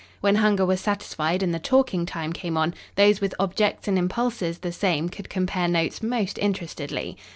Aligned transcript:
When 0.19 0.37
hunger 0.37 0.65
was 0.65 0.81
satisfied 0.81 1.43
and 1.43 1.53
the 1.53 1.59
talking 1.59 2.07
time 2.07 2.33
came 2.33 2.57
on, 2.57 2.73
those 2.95 3.21
with 3.21 3.35
objects 3.37 3.87
and 3.87 3.99
impulses 3.99 4.57
the 4.57 4.71
same 4.71 5.09
could 5.09 5.29
compare 5.29 5.67
notes 5.67 6.01
most 6.01 6.39
interestedly. 6.39 7.17